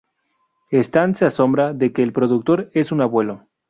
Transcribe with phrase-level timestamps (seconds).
[0.81, 3.45] Stan se asombra de que el productor es "un abuelo".